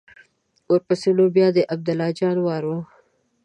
[0.71, 2.71] ورپسې نو بیا د عبدالله جان وار و.